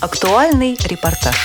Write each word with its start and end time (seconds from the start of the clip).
Актуальный 0.00 0.78
репортаж. 0.82 1.36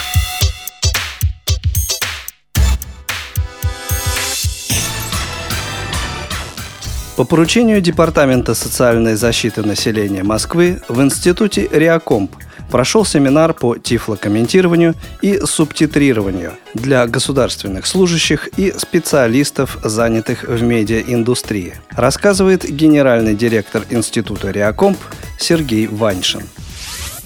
По 7.18 7.26
поручению 7.26 7.82
Департамента 7.82 8.56
социальной 8.56 9.16
защиты 9.16 9.62
населения 9.62 10.24
Москвы 10.24 10.82
в 10.88 11.02
Институте 11.02 11.68
Реакомп 11.70 12.32
прошел 12.72 13.04
семинар 13.04 13.54
по 13.54 13.78
тифлокомментированию 13.78 14.96
и 15.22 15.38
субтитрированию 15.40 16.54
для 16.74 17.06
государственных 17.08 17.86
служащих 17.86 18.48
и 18.58 18.72
специалистов, 18.72 19.80
занятых 19.84 20.44
в 20.44 20.64
медиаиндустрии, 20.64 21.76
рассказывает 21.92 22.64
генеральный 22.64 23.36
директор 23.36 23.84
Института 23.90 24.52
Реакомп 24.52 24.98
Сергей 25.38 25.88
Ваньшин. 25.88 26.44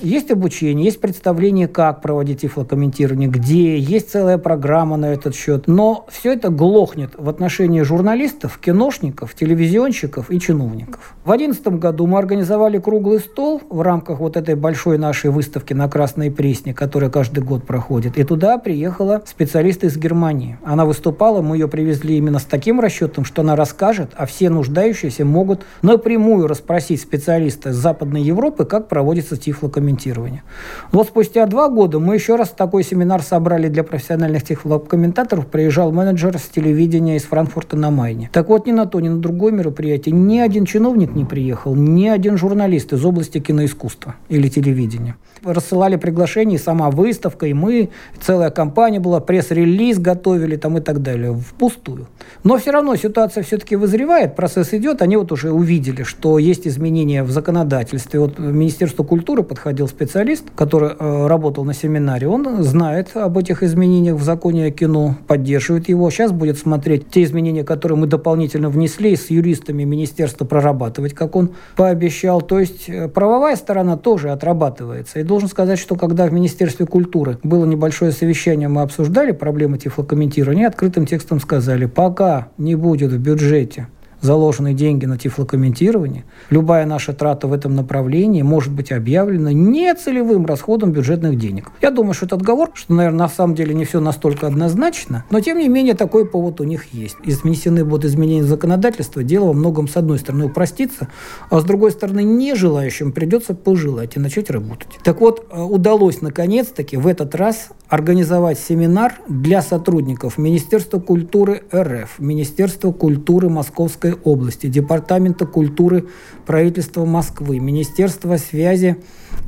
Есть 0.02 0.32
обучение, 0.32 0.86
есть 0.86 1.02
представление, 1.02 1.68
как 1.68 2.02
проводить 2.02 2.42
тифлокомментирование, 2.42 3.28
где, 3.28 3.78
есть 3.78 4.12
целая 4.12 4.38
программа 4.38 4.96
на 4.96 5.08
этот 5.08 5.36
счет. 5.36 5.68
Но 5.68 6.06
все 6.10 6.34
это 6.34 6.50
глохнет 6.50 7.12
в 7.18 7.28
отношении 7.28 7.82
журналистов, 7.82 8.60
киношников, 8.60 9.36
телевизионщиков 9.36 10.32
и 10.32 10.40
чиновников. 10.40 11.16
В 11.26 11.28
2011 11.28 11.80
году 11.80 12.08
мы 12.08 12.18
организовали 12.18 12.78
круглый 12.78 13.20
стол 13.20 13.62
в 13.70 13.82
рамках 13.82 14.20
вот 14.20 14.38
этой 14.38 14.56
большой 14.56 14.98
нашей 14.98 15.32
выставки 15.32 15.74
на 15.74 15.90
Красной 15.90 16.32
Пресне, 16.32 16.74
которая 16.74 17.10
каждый 17.10 17.44
год 17.44 17.66
проходит. 17.68 18.18
И 18.18 18.24
туда 18.24 18.58
приехала 18.58 19.22
специалист 19.26 19.84
из 19.84 19.98
Германии. 19.98 20.58
Она 20.64 20.86
выступала, 20.86 21.42
мы 21.42 21.58
ее 21.58 21.68
привезли 21.68 22.16
именно 22.16 22.40
с 22.40 22.46
таким 22.46 22.80
расчетом, 22.80 23.26
что 23.26 23.42
она 23.42 23.58
расскажет, 23.58 24.12
а 24.16 24.26
все 24.26 24.50
нуждающиеся 24.50 25.26
могут 25.26 25.66
напрямую 25.82 26.48
расспросить 26.48 27.02
специалиста 27.02 27.72
из 27.72 27.76
Западной 27.76 28.22
Европы, 28.22 28.64
как 28.64 28.88
проводится 28.88 29.36
тифлокомментирование 29.36 29.89
комментирования. 29.90 30.44
Вот 30.92 31.08
спустя 31.08 31.46
два 31.48 31.70
года 31.70 32.00
мы 32.00 32.16
еще 32.16 32.36
раз 32.36 32.50
такой 32.50 32.84
семинар 32.84 33.22
собрали 33.24 33.70
для 33.70 33.84
профессиональных 33.84 34.44
технолог-комментаторов. 34.44 35.48
Приезжал 35.48 35.92
менеджер 35.92 36.38
с 36.38 36.44
телевидения 36.44 37.18
из 37.18 37.24
Франкфурта 37.24 37.76
на 37.76 37.90
Майне. 37.90 38.30
Так 38.32 38.50
вот, 38.50 38.68
ни 38.68 38.72
на 38.72 38.86
то, 38.86 39.00
ни 39.00 39.10
на 39.10 39.18
другое 39.18 39.52
мероприятие 39.52 40.14
ни 40.14 40.38
один 40.38 40.66
чиновник 40.66 41.16
не 41.16 41.26
приехал, 41.26 41.76
ни 41.76 42.08
один 42.08 42.38
журналист 42.38 42.94
из 42.94 43.04
области 43.04 43.40
киноискусства 43.40 44.16
или 44.30 44.48
телевидения. 44.48 45.16
Рассылали 45.44 45.96
приглашения, 45.96 46.56
и 46.56 46.60
сама 46.60 46.92
выставка, 46.92 47.48
и 47.48 47.54
мы, 47.54 47.90
целая 48.22 48.50
компания 48.50 49.00
была, 49.00 49.20
пресс-релиз 49.20 49.98
готовили 49.98 50.56
там 50.56 50.78
и 50.78 50.82
так 50.82 51.02
далее, 51.02 51.34
впустую. 51.34 52.08
Но 52.44 52.58
все 52.58 52.72
равно 52.72 52.96
ситуация 52.96 53.44
все-таки 53.44 53.76
вызревает, 53.76 54.36
процесс 54.36 54.74
идет, 54.74 55.02
они 55.02 55.18
вот 55.18 55.32
уже 55.32 55.52
увидели, 55.52 56.04
что 56.04 56.38
есть 56.40 56.68
изменения 56.68 57.24
в 57.24 57.32
законодательстве. 57.32 58.20
Вот 58.20 58.38
Министерство 58.38 59.04
культуры 59.04 59.44
подходило 59.44 59.79
приходил 59.80 59.88
специалист, 59.88 60.46
который 60.56 60.92
э, 60.98 61.28
работал 61.28 61.64
на 61.64 61.74
семинаре, 61.74 62.28
он 62.28 62.64
знает 62.64 63.16
об 63.16 63.38
этих 63.38 63.64
изменениях 63.64 64.18
в 64.18 64.24
законе 64.24 64.66
о 64.66 64.72
кино, 64.72 65.16
поддерживает 65.28 65.90
его. 65.90 66.10
Сейчас 66.10 66.32
будет 66.32 66.58
смотреть 66.58 67.10
те 67.10 67.24
изменения, 67.24 67.64
которые 67.64 67.98
мы 67.98 68.08
дополнительно 68.08 68.70
внесли, 68.70 69.16
с 69.16 69.30
юристами 69.30 69.86
министерства 69.86 70.46
прорабатывать, 70.46 71.14
как 71.14 71.36
он 71.36 71.52
пообещал. 71.78 72.42
То 72.42 72.60
есть 72.60 72.90
э, 72.90 73.08
правовая 73.08 73.56
сторона 73.56 73.96
тоже 73.96 74.32
отрабатывается. 74.32 75.20
И 75.20 75.24
должен 75.24 75.48
сказать, 75.48 75.80
что 75.80 75.96
когда 75.96 76.26
в 76.26 76.34
Министерстве 76.34 76.86
культуры 76.86 77.38
было 77.44 77.66
небольшое 77.66 78.12
совещание, 78.12 78.68
мы 78.68 78.82
обсуждали 78.82 79.32
проблемы 79.32 79.78
тифлокомментирования, 79.78 80.68
открытым 80.68 81.06
текстом 81.06 81.40
сказали, 81.40 81.86
пока 81.86 82.50
не 82.58 82.76
будет 82.76 83.12
в 83.12 83.20
бюджете 83.20 83.88
заложены 84.22 84.74
деньги 84.74 85.06
на 85.06 85.18
тифлокомментирование, 85.18 86.26
любая 86.50 86.86
наша 86.86 87.14
трата 87.14 87.48
в 87.48 87.54
этом 87.54 87.76
направлении 87.76 88.42
может 88.42 88.72
быть 88.72 88.92
объявлена 88.92 89.54
не 89.54 89.94
целевым 89.96 90.46
расходом 90.46 90.92
бюджетных 90.92 91.38
денег. 91.38 91.72
Я 91.82 91.92
думаю, 91.92 92.14
что 92.14 92.26
это 92.26 92.36
отговор, 92.36 92.72
что, 92.74 92.94
наверное, 92.94 93.20
на 93.20 93.30
самом 93.30 93.56
деле 93.56 93.74
не 93.74 93.86
все 93.86 94.00
настолько 94.00 94.48
однозначно, 94.48 95.26
но, 95.30 95.40
тем 95.40 95.58
не 95.58 95.68
менее, 95.68 95.94
такой 95.94 96.26
повод 96.26 96.62
у 96.62 96.64
них 96.64 96.94
есть. 96.94 97.18
Изменены 97.24 97.86
будут 97.86 98.06
изменения 98.06 98.44
законодательства, 98.44 99.24
дело 99.24 99.46
во 99.46 99.54
многом, 99.54 99.88
с 99.88 99.96
одной 99.98 100.20
стороны, 100.20 100.46
упростится, 100.46 101.08
а 101.50 101.60
с 101.60 101.64
другой 101.64 101.92
стороны, 101.92 102.24
не 102.24 102.56
желающим 102.56 103.12
придется 103.12 103.54
пожелать 103.54 104.16
и 104.16 104.20
начать 104.20 104.50
работать. 104.50 105.00
Так 105.04 105.22
вот, 105.22 105.48
э, 105.52 105.62
удалось, 105.62 106.22
наконец-таки, 106.22 106.98
в 106.98 107.08
этот 107.08 107.36
раз 107.36 107.70
организовать 107.90 108.60
семинар 108.60 109.16
для 109.28 109.62
сотрудников 109.62 110.38
Министерства 110.38 111.00
культуры 111.00 111.64
РФ, 111.74 112.20
Министерства 112.20 112.92
культуры 112.92 113.50
Московской 113.50 114.14
области, 114.14 114.68
Департамента 114.68 115.46
культуры 115.46 116.08
правительства 116.46 117.06
Москвы, 117.06 117.60
Министерства 117.60 118.38
связи 118.38 118.98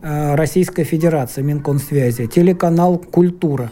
э, 0.01 0.35
Российской 0.35 0.83
Федерации, 0.83 1.43
Минкомсвязи, 1.43 2.25
телеканал 2.25 2.97
«Культура». 2.97 3.71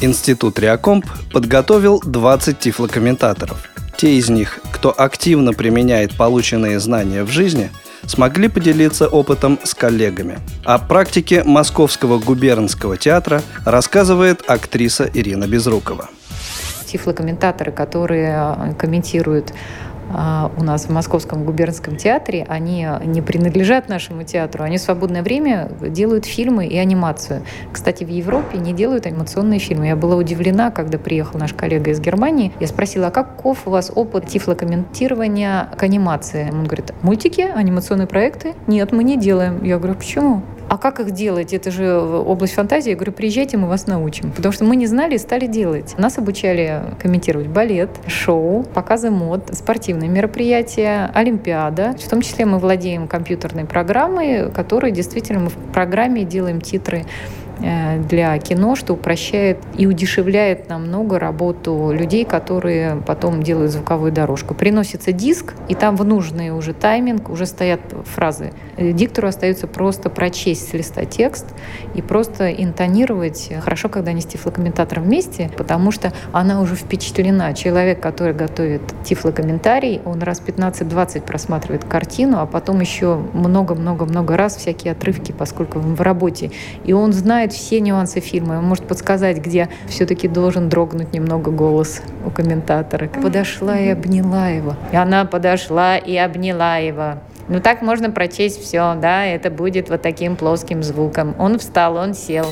Институт 0.00 0.58
Реакомп 0.58 1.06
подготовил 1.32 2.00
20 2.04 2.58
тифлокомментаторов. 2.58 3.68
Те 3.96 4.14
из 4.14 4.30
них, 4.30 4.58
кто 4.72 4.92
активно 4.98 5.52
применяет 5.52 6.16
полученные 6.16 6.80
знания 6.80 7.22
в 7.22 7.28
жизни, 7.28 7.70
смогли 8.06 8.48
поделиться 8.48 9.08
опытом 9.08 9.58
с 9.62 9.74
коллегами. 9.74 10.38
О 10.64 10.78
практике 10.78 11.44
Московского 11.44 12.18
губернского 12.18 12.96
театра 12.96 13.42
рассказывает 13.64 14.42
актриса 14.48 15.10
Ирина 15.12 15.46
Безрукова. 15.46 16.08
Тифлокомментаторы, 16.86 17.72
которые 17.72 18.56
э, 18.58 18.74
комментируют 18.74 19.52
у 20.56 20.62
нас 20.62 20.86
в 20.86 20.90
Московском 20.90 21.44
губернском 21.44 21.96
театре, 21.96 22.46
они 22.48 22.86
не 23.04 23.22
принадлежат 23.22 23.88
нашему 23.88 24.24
театру, 24.24 24.64
они 24.64 24.76
в 24.76 24.80
свободное 24.80 25.22
время 25.22 25.70
делают 25.80 26.26
фильмы 26.26 26.66
и 26.66 26.76
анимацию. 26.76 27.42
Кстати, 27.72 28.04
в 28.04 28.08
Европе 28.08 28.58
не 28.58 28.72
делают 28.72 29.06
анимационные 29.06 29.58
фильмы. 29.58 29.86
Я 29.86 29.96
была 29.96 30.16
удивлена, 30.16 30.70
когда 30.70 30.98
приехал 30.98 31.38
наш 31.38 31.54
коллега 31.54 31.90
из 31.90 32.00
Германии. 32.00 32.52
Я 32.60 32.66
спросила, 32.66 33.08
а 33.08 33.10
каков 33.10 33.66
у 33.66 33.70
вас 33.70 33.90
опыт 33.94 34.26
тифлокомментирования 34.26 35.68
к 35.76 35.82
анимации? 35.82 36.50
Он 36.52 36.64
говорит, 36.64 36.92
мультики, 37.02 37.40
анимационные 37.40 38.06
проекты? 38.06 38.54
Нет, 38.66 38.92
мы 38.92 39.04
не 39.04 39.16
делаем. 39.16 39.62
Я 39.64 39.78
говорю, 39.78 39.94
почему? 39.94 40.42
А 40.68 40.78
как 40.78 41.00
их 41.00 41.10
делать? 41.10 41.52
Это 41.52 41.70
же 41.70 41.92
область 41.92 42.54
фантазии. 42.54 42.90
Я 42.90 42.96
говорю, 42.96 43.12
приезжайте, 43.12 43.56
мы 43.56 43.68
вас 43.68 43.86
научим. 43.86 44.30
Потому 44.32 44.52
что 44.52 44.64
мы 44.64 44.76
не 44.76 44.86
знали 44.86 45.14
и 45.14 45.18
стали 45.18 45.46
делать. 45.46 45.94
Нас 45.98 46.18
обучали 46.18 46.82
комментировать 47.00 47.48
балет, 47.48 47.90
шоу, 48.06 48.64
показы 48.64 49.10
мод, 49.10 49.50
спортивные 49.52 50.08
мероприятия, 50.08 51.10
олимпиада. 51.14 51.94
В 51.98 52.08
том 52.08 52.22
числе 52.22 52.46
мы 52.46 52.58
владеем 52.58 53.08
компьютерной 53.08 53.64
программой, 53.64 54.50
которой 54.50 54.92
действительно 54.92 55.40
мы 55.40 55.48
в 55.48 55.56
программе 55.72 56.24
делаем 56.24 56.60
титры 56.60 57.04
Э, 57.04 57.41
для 57.62 58.36
кино, 58.38 58.74
что 58.76 58.94
упрощает 58.94 59.58
и 59.76 59.86
удешевляет 59.86 60.68
намного 60.68 61.18
работу 61.18 61.92
людей, 61.92 62.24
которые 62.24 62.96
потом 63.06 63.42
делают 63.42 63.70
звуковую 63.72 64.12
дорожку. 64.12 64.54
Приносится 64.54 65.12
диск, 65.12 65.54
и 65.68 65.74
там 65.74 65.96
в 65.96 66.04
нужный 66.04 66.50
уже 66.50 66.74
тайминг 66.74 67.30
уже 67.30 67.46
стоят 67.46 67.80
фразы. 68.04 68.52
Э, 68.76 68.92
диктору 68.92 69.28
остается 69.28 69.66
просто 69.66 70.10
прочесть 70.10 70.70
с 70.70 70.72
листа 70.72 71.04
текст 71.04 71.46
и 71.94 72.02
просто 72.02 72.50
интонировать. 72.50 73.52
Хорошо, 73.60 73.88
когда 73.88 74.10
они 74.10 74.20
с 74.20 74.26
тифлокомментатором 74.26 75.04
вместе, 75.04 75.50
потому 75.56 75.90
что 75.90 76.12
она 76.32 76.60
уже 76.60 76.74
впечатлена. 76.74 77.52
Человек, 77.54 78.00
который 78.00 78.34
готовит 78.34 78.82
тифлокомментарий, 79.04 80.00
он 80.04 80.22
раз 80.22 80.42
15-20 80.44 81.22
просматривает 81.22 81.84
картину, 81.84 82.38
а 82.40 82.46
потом 82.46 82.80
еще 82.80 83.16
много-много-много 83.32 84.36
раз 84.36 84.56
всякие 84.56 84.92
отрывки, 84.92 85.32
поскольку 85.32 85.78
он 85.78 85.94
в 85.94 86.00
работе. 86.00 86.50
И 86.84 86.92
он 86.92 87.12
знает 87.12 87.51
знает 87.52 87.54
все 87.54 87.80
нюансы 87.80 88.20
фильма, 88.20 88.58
он 88.58 88.64
может 88.64 88.86
подсказать, 88.86 89.38
где 89.38 89.68
все-таки 89.88 90.28
должен 90.28 90.68
дрогнуть 90.68 91.12
немного 91.12 91.50
голос 91.50 92.02
у 92.26 92.30
комментатора. 92.30 93.08
Подошла 93.08 93.78
и 93.78 93.88
обняла 93.88 94.48
его. 94.48 94.76
И 94.92 94.96
она 94.96 95.24
подошла 95.24 95.96
и 95.96 96.16
обняла 96.16 96.76
его. 96.78 97.18
Ну 97.48 97.60
так 97.60 97.82
можно 97.82 98.10
прочесть 98.10 98.62
все, 98.62 98.94
да, 99.00 99.24
это 99.26 99.50
будет 99.50 99.90
вот 99.90 100.02
таким 100.02 100.36
плоским 100.36 100.82
звуком. 100.82 101.34
Он 101.38 101.58
встал, 101.58 101.96
он 101.96 102.14
сел. 102.14 102.46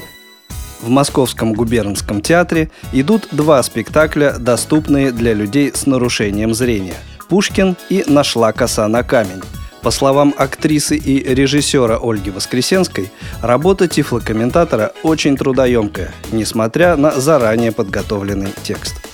В 0.83 0.89
Московском 0.89 1.53
губернском 1.53 2.23
театре 2.23 2.71
идут 2.93 3.29
два 3.33 3.63
спектакля, 3.63 4.35
доступные 4.39 5.13
для 5.13 5.35
людей 5.35 5.71
с 5.75 5.87
нарушением 5.87 6.55
зрения. 6.55 6.97
«Пушкин» 7.29 7.77
и 7.91 8.03
«Нашла 8.09 8.53
коса 8.53 8.89
на 8.89 9.03
камень». 9.03 9.43
По 9.83 9.91
словам 9.91 10.35
актрисы 10.37 10.97
и 10.97 11.23
режиссера 11.35 11.99
Ольги 12.01 12.31
Воскресенской, 12.31 13.11
работа 13.41 13.89
тифлокомментатора 13.89 14.93
очень 15.03 15.37
трудоемкая, 15.37 16.13
несмотря 16.33 16.97
на 16.97 17.13
заранее 17.13 17.73
подготовленный 17.73 18.53
текст. 18.63 19.10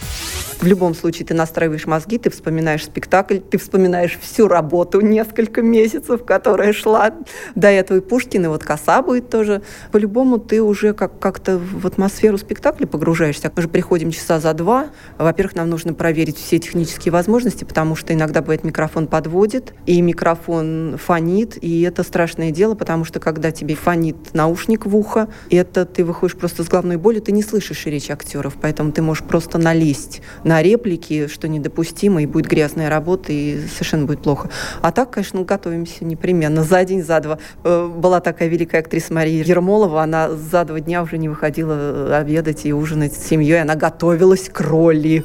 В 0.60 0.66
любом 0.66 0.94
случае 0.94 1.26
ты 1.26 1.34
настраиваешь 1.34 1.86
мозги, 1.86 2.16
ты 2.16 2.30
вспоминаешь 2.30 2.84
спектакль, 2.84 3.38
ты 3.40 3.58
вспоминаешь 3.58 4.18
всю 4.20 4.48
работу 4.48 5.02
несколько 5.02 5.60
месяцев, 5.60 6.24
которая 6.24 6.72
шла 6.72 7.12
до 7.54 7.68
этого. 7.68 7.98
И 7.98 8.00
Пушкин, 8.00 8.46
и 8.46 8.48
вот 8.48 8.64
коса 8.64 9.02
будет 9.02 9.28
тоже. 9.28 9.60
По-любому 9.92 10.38
ты 10.38 10.62
уже 10.62 10.94
как- 10.94 11.18
как-то 11.18 11.58
в 11.58 11.86
атмосферу 11.86 12.38
спектакля 12.38 12.86
погружаешься. 12.86 13.52
Мы 13.54 13.62
же 13.62 13.68
приходим 13.68 14.10
часа 14.10 14.40
за 14.40 14.54
два. 14.54 14.86
Во-первых, 15.18 15.56
нам 15.56 15.68
нужно 15.68 15.92
проверить 15.92 16.38
все 16.38 16.58
технические 16.58 17.12
возможности, 17.12 17.64
потому 17.64 17.94
что 17.94 18.14
иногда 18.14 18.40
бывает 18.40 18.64
микрофон 18.64 19.08
подводит, 19.08 19.74
и 19.84 20.00
микрофон 20.00 20.96
фонит, 20.96 21.62
и 21.62 21.82
это 21.82 22.02
страшное 22.02 22.50
дело, 22.50 22.74
потому 22.74 23.04
что 23.04 23.20
когда 23.20 23.50
тебе 23.50 23.74
фонит 23.74 24.16
наушник 24.32 24.86
в 24.86 24.96
ухо, 24.96 25.28
это 25.50 25.84
ты 25.84 26.02
выходишь 26.02 26.36
просто 26.36 26.64
с 26.64 26.68
головной 26.68 26.96
болью, 26.96 27.20
ты 27.20 27.32
не 27.32 27.42
слышишь 27.42 27.84
речь 27.84 28.10
актеров, 28.10 28.54
поэтому 28.60 28.92
ты 28.92 29.02
можешь 29.02 29.22
просто 29.22 29.58
налезть 29.58 30.22
на 30.46 30.62
реплики, 30.62 31.26
что 31.26 31.48
недопустимо, 31.48 32.22
и 32.22 32.26
будет 32.26 32.46
грязная 32.46 32.88
работа, 32.88 33.32
и 33.32 33.66
совершенно 33.66 34.06
будет 34.06 34.22
плохо. 34.22 34.48
А 34.80 34.92
так, 34.92 35.10
конечно, 35.10 35.42
готовимся 35.42 36.04
непременно. 36.04 36.62
За 36.62 36.84
день, 36.84 37.02
за 37.02 37.20
два. 37.20 37.38
Э, 37.64 37.88
Была 37.88 38.20
такая 38.20 38.48
великая 38.48 38.78
актриса 38.78 39.12
Мария 39.12 39.42
Ермолова, 39.42 40.02
она 40.02 40.30
за 40.30 40.64
два 40.64 40.78
дня 40.78 41.02
уже 41.02 41.18
не 41.18 41.28
выходила 41.28 41.74
э, 41.76 42.14
обедать 42.14 42.64
и 42.64 42.72
ужинать 42.72 43.12
с 43.12 43.26
семьей, 43.26 43.60
она 43.60 43.74
готовилась 43.74 44.48
к 44.48 44.60
роли. 44.60 45.24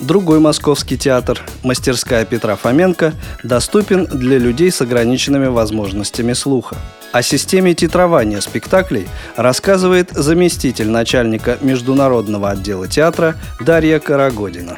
Другой 0.00 0.40
московский 0.40 0.98
театр, 0.98 1.40
мастерская 1.62 2.24
Петра 2.24 2.56
Фоменко, 2.56 3.14
доступен 3.44 4.06
для 4.06 4.38
людей 4.38 4.70
с 4.70 4.82
ограниченными 4.82 5.46
возможностями 5.46 6.32
слуха. 6.32 6.76
О 7.12 7.22
системе 7.22 7.74
титрования 7.74 8.40
спектаклей 8.40 9.08
рассказывает 9.36 10.10
заместитель 10.10 10.88
начальника 10.88 11.58
международного 11.62 12.50
отдела 12.50 12.88
театра 12.88 13.36
Дарья 13.60 13.98
Карагодина. 13.98 14.76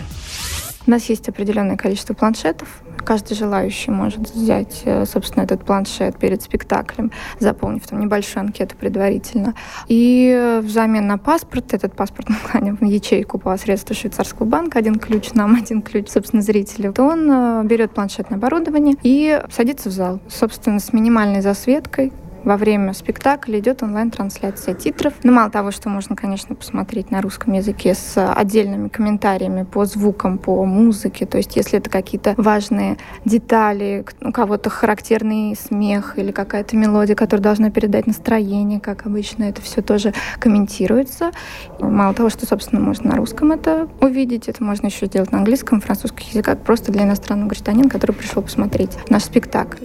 У 0.87 0.91
нас 0.91 1.05
есть 1.07 1.29
определенное 1.29 1.77
количество 1.77 2.15
планшетов. 2.15 2.69
Каждый 3.09 3.37
желающий 3.37 3.91
может 3.91 4.21
взять, 4.29 4.83
э, 4.85 5.07
собственно, 5.07 5.45
этот 5.45 5.65
планшет 5.65 6.19
перед 6.19 6.43
спектаклем, 6.43 7.11
заполнив 7.39 7.87
там 7.87 8.01
небольшую 8.01 8.43
анкету 8.43 8.77
предварительно. 8.77 9.55
И 9.87 10.31
э, 10.31 10.61
взамен 10.61 11.07
на 11.07 11.17
паспорт, 11.17 11.73
этот 11.73 11.95
паспорт 11.95 12.29
мы 12.29 12.37
кланяем 12.37 12.77
в 12.77 12.85
ячейку 12.85 13.39
по 13.39 13.57
средству 13.57 13.95
швейцарского 13.95 14.45
банка, 14.45 14.79
один 14.79 14.97
ключ 14.97 15.33
нам, 15.33 15.55
один 15.63 15.81
ключ, 15.81 16.09
собственно, 16.11 16.43
зрителю, 16.43 16.93
то 16.93 17.05
он 17.05 17.31
э, 17.31 17.63
берет 17.65 17.93
планшетное 17.93 18.37
оборудование 18.37 18.95
и 19.03 19.43
садится 19.51 19.89
в 19.89 19.93
зал, 19.93 20.21
собственно, 20.29 20.79
с 20.79 20.93
минимальной 20.93 21.41
засветкой, 21.41 22.13
во 22.49 22.57
время 22.57 22.95
спектакля 22.95 23.59
идет 23.59 23.83
онлайн-трансляция 23.83 24.73
титров. 24.73 25.13
Но 25.23 25.33
мало 25.33 25.51
того, 25.51 25.71
что 25.71 25.91
можно, 25.91 26.17
конечно, 26.17 26.55
посмотреть 26.55 27.11
на 27.11 27.21
русском 27.21 27.53
языке 27.53 27.95
с 27.95 28.33
отдельными 28.33 28.89
комментариями 28.89 29.65
по 29.65 29.85
звукам, 29.85 30.39
по 30.39 30.65
музыке. 30.65 31.27
То 31.27 31.37
есть, 31.37 31.57
если 31.57 31.79
это 31.79 31.91
какие-то 31.91 32.33
важные 32.39 32.97
детали, 33.27 34.07
у 34.23 34.33
кого-то 34.33 34.71
характерный 34.71 35.55
смех 35.57 36.15
или 36.17 36.33
какая-то 36.33 36.75
мелодия, 36.75 37.15
которая 37.15 37.45
должна 37.45 37.71
передать 37.71 38.07
настроение, 38.07 38.81
как 38.81 39.05
обычно, 39.05 39.45
это 39.45 39.61
все 39.61 39.83
тоже 39.83 40.15
комментируется. 40.41 41.33
Мало 41.81 42.15
того, 42.15 42.31
что, 42.31 42.47
собственно, 42.47 42.81
можно 42.81 43.11
на 43.11 43.17
русском 43.17 43.53
это 43.53 43.91
увидеть, 44.01 44.49
это 44.49 44.65
можно 44.65 44.87
еще 44.87 45.05
сделать 45.05 45.33
на 45.33 45.39
английском, 45.39 45.83
французском 45.83 46.27
языках, 46.27 46.59
просто 46.61 46.93
для 46.93 47.03
иностранного 47.03 47.51
гражданина, 47.51 47.91
который 47.91 48.13
пришел 48.13 48.41
посмотреть 48.41 48.97
наш 49.11 49.25
спектакль. 49.25 49.85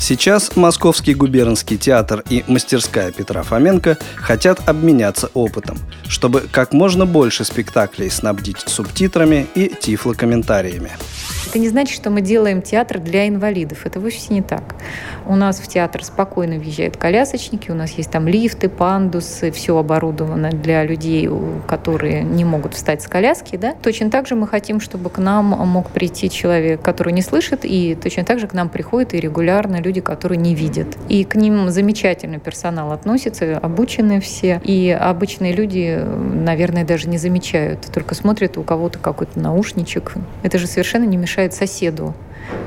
Сейчас 0.00 0.56
Московский 0.56 1.14
губернский 1.14 1.76
театр 1.76 2.24
и 2.30 2.44
мастерская 2.46 3.10
Петра 3.12 3.42
Фоменко 3.42 3.98
хотят 4.16 4.68
обменяться 4.68 5.30
опытом, 5.34 5.78
чтобы 6.08 6.42
как 6.50 6.72
можно 6.72 7.04
больше 7.04 7.44
спектаклей 7.44 8.10
снабдить 8.10 8.60
субтитрами 8.60 9.46
и 9.54 9.68
тифлокомментариями. 9.68 10.92
Это 11.46 11.58
не 11.58 11.68
значит, 11.68 11.94
что 11.94 12.10
мы 12.10 12.20
делаем 12.20 12.60
театр 12.60 12.98
для 12.98 13.28
инвалидов. 13.28 13.86
Это 13.86 14.00
вовсе 14.00 14.34
не 14.34 14.42
так. 14.42 14.74
У 15.26 15.34
нас 15.34 15.60
в 15.60 15.68
театр 15.68 16.04
спокойно 16.04 16.56
въезжают 16.56 16.96
колясочники, 16.96 17.70
у 17.70 17.74
нас 17.74 17.92
есть 17.92 18.10
там 18.10 18.28
лифты, 18.28 18.68
пандусы, 18.68 19.50
все 19.50 19.78
оборудовано 19.78 20.50
для 20.50 20.84
людей, 20.84 21.28
которые 21.66 22.22
не 22.22 22.44
могут 22.44 22.74
встать 22.74 23.02
с 23.02 23.08
коляски. 23.08 23.56
Да? 23.56 23.74
Точно 23.82 24.10
так 24.10 24.26
же 24.26 24.34
мы 24.34 24.46
хотим, 24.46 24.80
чтобы 24.80 25.10
к 25.10 25.18
нам 25.18 25.46
мог 25.46 25.90
прийти 25.90 26.28
человек, 26.28 26.82
который 26.82 27.12
не 27.12 27.22
слышит, 27.22 27.60
и 27.62 27.94
точно 27.94 28.24
так 28.24 28.40
же 28.40 28.46
к 28.46 28.52
нам 28.52 28.68
приходят 28.68 29.14
и 29.14 29.20
регулярно 29.20 29.80
люди, 29.80 30.00
которые 30.00 30.38
не 30.38 30.54
видят. 30.54 30.98
И 31.08 31.24
к 31.24 31.34
ним 31.34 31.70
замечательно 31.70 32.38
персонал 32.38 32.92
относится, 32.92 33.56
обучены 33.58 34.20
все. 34.20 34.60
И 34.64 34.90
обычные 34.90 35.52
люди, 35.52 36.04
наверное, 36.04 36.84
даже 36.84 37.08
не 37.08 37.16
замечают, 37.16 37.86
только 37.92 38.14
смотрят 38.14 38.58
у 38.58 38.62
кого-то 38.62 38.98
какой-то 38.98 39.38
наушничек. 39.40 40.14
Это 40.42 40.58
же 40.58 40.66
совершенно 40.66 41.04
не 41.04 41.16
мешает 41.16 41.27
соседу. 41.54 42.14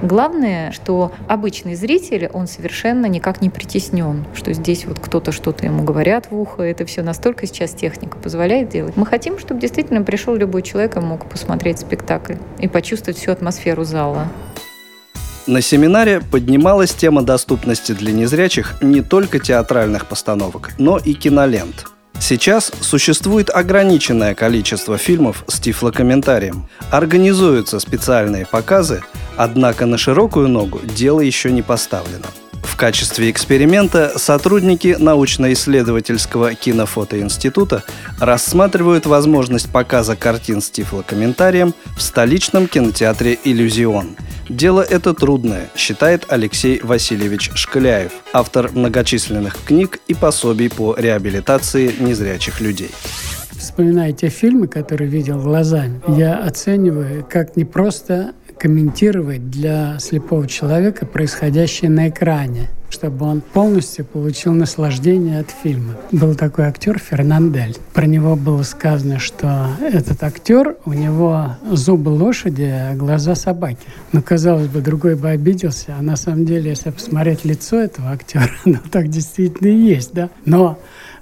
Главное, 0.01 0.71
что 0.71 1.11
обычный 1.27 1.75
зритель, 1.75 2.29
он 2.33 2.47
совершенно 2.47 3.05
никак 3.05 3.41
не 3.41 3.49
притеснен, 3.49 4.25
что 4.33 4.53
здесь 4.53 4.85
вот 4.85 4.99
кто-то 4.99 5.31
что-то 5.31 5.65
ему 5.65 5.83
говорят 5.83 6.31
в 6.31 6.39
ухо. 6.39 6.63
Это 6.63 6.85
все 6.85 7.01
настолько 7.01 7.47
сейчас 7.47 7.71
техника 7.71 8.17
позволяет 8.17 8.69
делать. 8.69 8.95
Мы 8.95 9.05
хотим, 9.05 9.39
чтобы 9.39 9.59
действительно 9.59 10.03
пришел 10.03 10.35
любой 10.35 10.61
человек 10.61 10.97
и 10.97 10.99
мог 10.99 11.27
посмотреть 11.29 11.79
спектакль 11.79 12.35
и 12.59 12.67
почувствовать 12.67 13.17
всю 13.17 13.31
атмосферу 13.31 13.83
зала. 13.83 14.27
На 15.47 15.61
семинаре 15.61 16.21
поднималась 16.21 16.93
тема 16.93 17.23
доступности 17.23 17.93
для 17.93 18.11
незрячих 18.11 18.75
не 18.81 19.01
только 19.01 19.39
театральных 19.39 20.07
постановок, 20.07 20.71
но 20.77 20.97
и 20.97 21.13
кинолент. 21.13 21.87
Сейчас 22.21 22.71
существует 22.81 23.49
ограниченное 23.49 24.35
количество 24.35 24.99
фильмов 24.99 25.43
с 25.47 25.59
тифлокомментарием. 25.59 26.67
Организуются 26.91 27.79
специальные 27.79 28.45
показы, 28.45 29.01
однако 29.37 29.87
на 29.87 29.97
широкую 29.97 30.47
ногу 30.47 30.81
дело 30.83 31.19
еще 31.19 31.51
не 31.51 31.63
поставлено. 31.63 32.27
В 32.71 32.77
качестве 32.77 33.29
эксперимента 33.29 34.13
сотрудники 34.15 34.95
научно-исследовательского 34.97 36.55
кинофотоинститута 36.55 37.83
рассматривают 38.17 39.05
возможность 39.05 39.69
показа 39.69 40.15
картин 40.15 40.61
с 40.61 40.71
тифлокомментарием 40.71 41.75
в 41.95 42.01
столичном 42.01 42.67
кинотеатре 42.67 43.37
«Иллюзион». 43.43 44.15
Дело 44.49 44.81
это 44.81 45.13
трудное, 45.13 45.69
считает 45.75 46.25
Алексей 46.29 46.79
Васильевич 46.81 47.51
Шкаляев, 47.53 48.13
автор 48.33 48.71
многочисленных 48.71 49.57
книг 49.63 49.99
и 50.07 50.15
пособий 50.15 50.69
по 50.69 50.95
реабилитации 50.97 51.93
незрячих 51.99 52.61
людей. 52.61 52.91
Вспоминая 53.51 54.11
те 54.11 54.29
фильмы, 54.29 54.67
которые 54.67 55.07
видел 55.07 55.39
глазами, 55.39 56.01
я 56.17 56.37
оцениваю 56.37 57.23
как 57.29 57.55
не 57.57 57.63
просто 57.63 58.33
комментировать 58.61 59.49
для 59.49 59.97
слепого 59.97 60.47
человека 60.47 61.07
происходящее 61.07 61.89
на 61.89 62.09
экране, 62.09 62.69
чтобы 62.91 63.25
он 63.25 63.41
полностью 63.41 64.05
получил 64.05 64.53
наслаждение 64.53 65.39
от 65.39 65.49
фильма. 65.49 65.95
Был 66.11 66.35
такой 66.35 66.65
актер 66.65 66.99
Фернандель. 66.99 67.75
Про 67.93 68.05
него 68.05 68.35
было 68.35 68.63
сказано, 68.63 69.19
что 69.19 69.67
этот 69.81 70.21
актер, 70.23 70.75
у 70.85 70.93
него 70.93 71.55
зубы 71.69 72.09
лошади, 72.09 72.63
а 72.63 72.93
глаза 72.95 73.35
собаки. 73.35 73.79
Но, 74.11 74.21
казалось 74.21 74.67
бы, 74.67 74.81
другой 74.81 75.15
бы 75.15 75.29
обиделся, 75.29 75.95
а 75.97 76.01
на 76.01 76.15
самом 76.15 76.45
деле, 76.45 76.71
если 76.71 76.91
посмотреть 76.91 77.45
лицо 77.45 77.79
этого 77.79 78.11
актера, 78.11 78.49
ну 78.65 78.77
так 78.91 79.07
действительно 79.07 79.67
и 79.69 79.75
есть, 79.75 80.13
да. 80.13 80.29
Но 80.45 80.77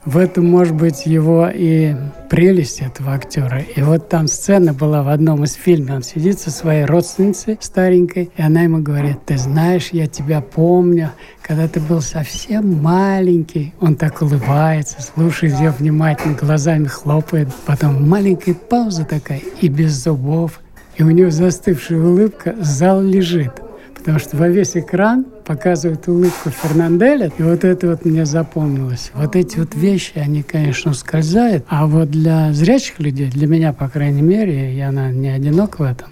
в 0.06 0.18
этом, 0.18 0.50
может 0.50 0.76
быть, 0.76 1.06
его 1.06 1.50
и 1.54 1.94
прелесть 2.30 2.82
этого 2.82 3.14
актера. 3.14 3.60
И 3.60 3.82
вот 3.82 4.08
там 4.08 4.28
сцена 4.28 4.74
была 4.74 5.04
в 5.04 5.10
одном 5.10 5.44
из 5.44 5.54
фильмов. 5.54 5.98
Он 5.98 6.04
сидит 6.04 6.40
со 6.40 6.52
своей 6.52 6.86
родственницей 6.86 7.58
старенькой, 7.60 8.32
и 8.36 8.42
она 8.42 8.62
ему 8.62 8.82
говорит, 8.82 9.26
ты 9.26 9.38
знаешь, 9.38 9.90
я 9.92 10.08
тебя 10.08 10.42
помню, 10.42 11.12
когда 11.50 11.68
ты 11.68 11.80
был 11.80 12.00
совсем 12.00 12.80
маленький. 12.80 13.74
Он 13.82 13.96
так 13.96 14.22
улыбается, 14.22 15.02
слушает 15.02 15.56
ее 15.60 15.72
внимательно, 15.72 16.36
глазами 16.36 16.86
хлопает. 16.86 17.48
Потом 17.66 18.08
маленькая 18.08 18.54
пауза 18.54 19.04
такая, 19.04 19.42
и 19.60 19.68
без 19.68 19.94
зубов. 20.04 20.62
И 20.98 21.02
у 21.02 21.10
него 21.10 21.32
застывшая 21.32 22.00
улыбка, 22.00 22.56
зал 22.62 23.02
лежит. 23.02 23.54
Потому 23.96 24.20
что 24.20 24.38
во 24.38 24.48
весь 24.48 24.78
экран 24.78 25.26
показывают 25.44 26.08
улыбку 26.08 26.52
Фернанделя, 26.52 27.32
и 27.36 27.42
вот 27.42 27.64
это 27.64 27.88
вот 27.88 28.06
мне 28.06 28.28
запомнилось. 28.28 29.10
Вот 29.16 29.36
эти 29.36 29.58
вот 29.58 29.74
вещи, 29.74 30.20
они, 30.20 30.44
конечно, 30.44 30.92
ускользают, 30.92 31.66
а 31.68 31.88
вот 31.88 32.12
для 32.12 32.54
зрячих 32.54 33.00
людей, 33.00 33.32
для 33.32 33.48
меня, 33.48 33.74
по 33.74 33.90
крайней 33.90 34.22
мере, 34.22 34.78
я, 34.78 34.92
наверное, 34.92 35.20
не 35.20 35.30
одинок 35.30 35.80
в 35.80 35.82
этом, 35.82 36.10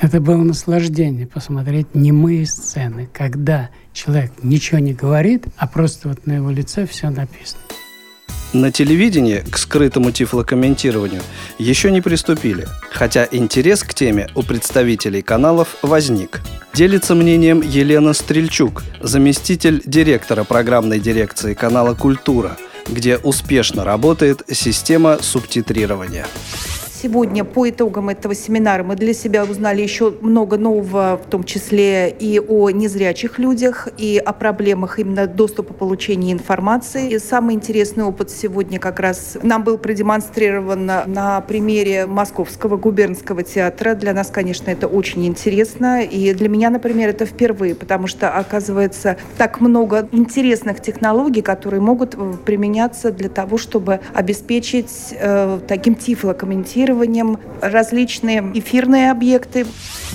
это 0.00 0.20
было 0.20 0.42
наслаждение 0.42 1.26
посмотреть 1.26 1.94
немые 1.94 2.46
сцены, 2.46 3.08
когда 3.12 3.70
человек 3.92 4.32
ничего 4.42 4.78
не 4.78 4.92
говорит, 4.92 5.44
а 5.56 5.66
просто 5.66 6.08
вот 6.08 6.26
на 6.26 6.34
его 6.34 6.50
лице 6.50 6.86
все 6.86 7.10
написано. 7.10 7.60
На 8.52 8.70
телевидении 8.70 9.40
к 9.40 9.58
скрытому 9.58 10.12
тифлокомментированию 10.12 11.22
еще 11.58 11.90
не 11.90 12.00
приступили, 12.00 12.66
хотя 12.90 13.28
интерес 13.30 13.82
к 13.82 13.92
теме 13.92 14.28
у 14.34 14.42
представителей 14.42 15.20
каналов 15.20 15.76
возник. 15.82 16.40
Делится 16.72 17.14
мнением 17.14 17.60
Елена 17.60 18.12
Стрельчук, 18.12 18.84
заместитель 19.02 19.82
директора 19.84 20.44
программной 20.44 21.00
дирекции 21.00 21.54
канала 21.54 21.94
«Культура», 21.94 22.56
где 22.88 23.18
успешно 23.18 23.84
работает 23.84 24.42
система 24.50 25.18
субтитрирования. 25.20 26.26
Сегодня 27.02 27.44
по 27.44 27.68
итогам 27.68 28.08
этого 28.08 28.34
семинара 28.34 28.82
мы 28.82 28.96
для 28.96 29.12
себя 29.12 29.44
узнали 29.44 29.82
еще 29.82 30.14
много 30.22 30.56
нового, 30.56 31.20
в 31.22 31.28
том 31.28 31.44
числе 31.44 32.08
и 32.08 32.40
о 32.40 32.70
незрячих 32.70 33.38
людях, 33.38 33.88
и 33.98 34.16
о 34.16 34.32
проблемах 34.32 34.98
именно 34.98 35.26
доступа 35.26 35.74
получения 35.74 36.32
информации. 36.32 37.10
И 37.10 37.18
самый 37.18 37.54
интересный 37.54 38.04
опыт 38.04 38.30
сегодня 38.30 38.78
как 38.78 38.98
раз 38.98 39.36
нам 39.42 39.62
был 39.62 39.76
продемонстрирован 39.76 40.86
на 40.86 41.42
примере 41.42 42.06
Московского 42.06 42.78
губернского 42.78 43.42
театра. 43.42 43.94
Для 43.94 44.14
нас, 44.14 44.28
конечно, 44.30 44.70
это 44.70 44.86
очень 44.86 45.26
интересно. 45.26 46.02
И 46.02 46.32
для 46.32 46.48
меня, 46.48 46.70
например, 46.70 47.10
это 47.10 47.26
впервые, 47.26 47.74
потому 47.74 48.06
что, 48.06 48.30
оказывается, 48.30 49.18
так 49.36 49.60
много 49.60 50.08
интересных 50.12 50.80
технологий, 50.80 51.42
которые 51.42 51.82
могут 51.82 52.16
применяться 52.46 53.12
для 53.12 53.28
того, 53.28 53.58
чтобы 53.58 54.00
обеспечить 54.14 55.12
э, 55.12 55.60
таким 55.68 55.94
тифлокомментированием 55.94 56.85
различные 57.60 58.40
эфирные 58.54 59.10
объекты. 59.10 59.66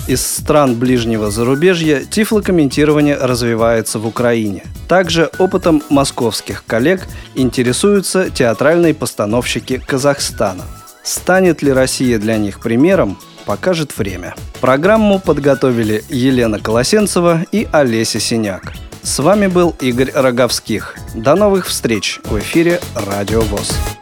Из 0.08 0.26
стран 0.26 0.74
ближнего 0.74 1.30
зарубежья 1.30 2.00
тифлокомментирование 2.00 3.16
развивается 3.16 3.98
в 3.98 4.06
Украине. 4.06 4.64
Также 4.88 5.30
опытом 5.38 5.82
московских 5.90 6.64
коллег 6.66 7.06
интересуются 7.34 8.30
театральные 8.30 8.94
постановщики 8.94 9.80
Казахстана. 9.84 10.64
Станет 11.02 11.62
ли 11.62 11.72
Россия 11.72 12.18
для 12.18 12.36
них 12.36 12.60
примером, 12.60 13.18
покажет 13.44 13.96
время. 13.96 14.34
Программу 14.60 15.18
подготовили 15.18 16.04
Елена 16.08 16.58
Колосенцева 16.58 17.44
и 17.52 17.68
Олеся 17.72 18.20
Синяк. 18.20 18.72
С 19.02 19.18
вами 19.18 19.48
был 19.48 19.74
Игорь 19.80 20.12
Роговских. 20.14 20.96
До 21.14 21.34
новых 21.34 21.66
встреч 21.66 22.20
в 22.24 22.38
эфире 22.38 22.80
«Радио 22.94 23.40
ВОЗ». 23.40 24.01